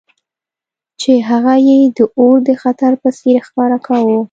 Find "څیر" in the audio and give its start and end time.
3.17-3.37